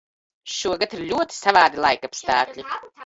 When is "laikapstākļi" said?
1.87-2.67